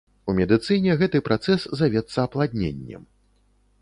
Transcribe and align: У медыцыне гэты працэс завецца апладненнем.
У 0.31 0.33
медыцыне 0.37 0.95
гэты 1.01 1.21
працэс 1.29 1.67
завецца 1.81 2.17
апладненнем. 2.27 3.05